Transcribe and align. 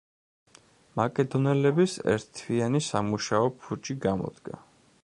მაკედონელების 0.99 1.99
ერთთვიანი 2.15 2.83
სამუშაო 2.87 3.55
ფუჭი 3.61 3.99
გამოდგა. 4.09 4.61